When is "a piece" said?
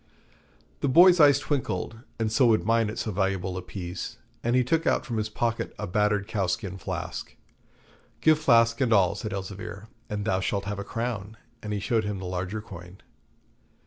3.55-4.17